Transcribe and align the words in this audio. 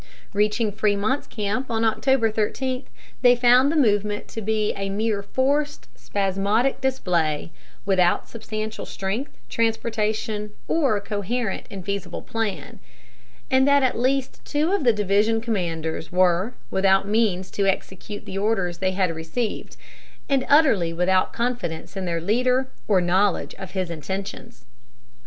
Reaching 0.33 0.71
Frémont's 0.71 1.27
camp 1.27 1.69
on 1.69 1.85
October 1.85 2.31
13, 2.31 2.85
they 3.21 3.35
found 3.35 3.71
the 3.71 3.75
movement 3.75 4.27
to 4.29 4.41
be 4.41 4.73
a 4.73 4.89
mere 4.89 5.21
forced, 5.21 5.87
spasmodic 5.95 6.81
display, 6.81 7.51
without 7.85 8.27
substantial 8.27 8.87
strength, 8.87 9.37
transportation, 9.47 10.53
or 10.67 10.99
coherent 10.99 11.67
and 11.69 11.85
feasible 11.85 12.23
plan; 12.23 12.79
and 13.51 13.67
that 13.67 13.83
at 13.83 13.95
least 13.95 14.43
two 14.43 14.71
of 14.71 14.85
the 14.85 14.91
division 14.93 15.39
commanders 15.39 16.11
were 16.11 16.55
without 16.71 17.07
means 17.07 17.51
to 17.51 17.67
execute 17.67 18.25
the 18.25 18.39
orders 18.39 18.79
they 18.79 18.93
had 18.93 19.15
received, 19.15 19.77
and 20.27 20.43
utterly 20.49 20.91
without 20.91 21.31
confidence 21.31 21.95
in 21.95 22.05
their 22.05 22.19
leader, 22.19 22.67
or 22.87 23.01
knowledge 23.01 23.53
of 23.59 23.73
his 23.77 23.91
intentions. 23.91 24.65